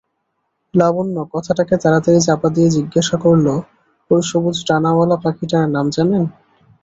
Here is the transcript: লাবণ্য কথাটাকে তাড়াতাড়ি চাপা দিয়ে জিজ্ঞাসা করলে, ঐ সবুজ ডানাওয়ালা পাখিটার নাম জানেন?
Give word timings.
লাবণ্য 0.73 1.15
কথাটাকে 1.33 1.75
তাড়াতাড়ি 1.83 2.19
চাপা 2.21 2.47
দিয়ে 2.55 2.69
জিজ্ঞাসা 2.69 3.15
করলে, 3.17 3.53
ঐ 4.11 4.15
সবুজ 4.29 4.57
ডানাওয়ালা 4.67 5.17
পাখিটার 5.23 5.65
নাম 5.75 5.85
জানেন? 5.95 6.23